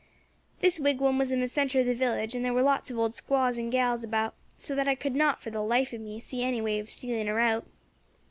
"This 0.61 0.79
wigwam 0.79 1.19
was 1.19 1.29
in 1.29 1.41
the 1.41 1.47
centre 1.47 1.79
of 1.79 1.85
the 1.85 1.93
village, 1.93 2.33
and 2.33 2.43
there 2.43 2.55
were 2.55 2.63
lots 2.63 2.89
of 2.89 2.97
old 2.97 3.13
squaws 3.13 3.59
and 3.59 3.71
gals 3.71 4.03
about, 4.03 4.33
so 4.57 4.73
that 4.73 4.87
I 4.87 4.95
could 4.95 5.13
not, 5.13 5.43
for 5.43 5.51
the 5.51 5.61
life 5.61 5.93
of 5.93 6.01
me, 6.01 6.19
see 6.19 6.41
any 6.41 6.59
way 6.59 6.79
of 6.79 6.89
stealing 6.89 7.27
her 7.27 7.39
out. 7.39 7.67